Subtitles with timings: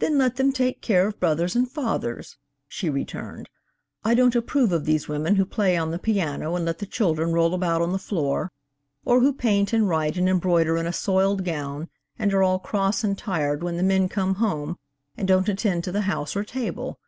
[0.00, 3.48] 'Then let them take care of brothers and fathers,' she returned.
[4.02, 7.32] 'I don't approve of these women who play on the piano and let the children
[7.32, 8.50] roll about on the floor,
[9.04, 11.88] or who paint and write and embroider in a soiled gown
[12.18, 14.78] and are all cross and tired when the men come home
[15.16, 16.98] and don't attend to the house or table.